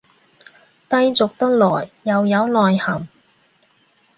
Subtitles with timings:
[0.89, 3.07] 低俗得來又有內涵